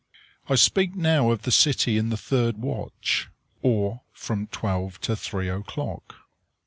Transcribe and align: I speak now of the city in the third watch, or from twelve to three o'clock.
I 0.49 0.55
speak 0.55 0.95
now 0.95 1.29
of 1.29 1.43
the 1.43 1.51
city 1.51 1.95
in 1.95 2.09
the 2.09 2.17
third 2.17 2.57
watch, 2.57 3.29
or 3.61 4.01
from 4.13 4.47
twelve 4.47 4.99
to 5.01 5.15
three 5.15 5.47
o'clock. 5.47 6.15